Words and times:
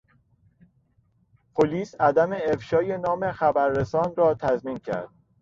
پلیس 1.55 1.95
عدم 1.99 2.31
افشای 2.33 2.97
نام 2.97 3.31
خبررسان 3.31 4.13
را 4.17 4.33
تضمین 4.33 4.77
کرد. 4.77 5.09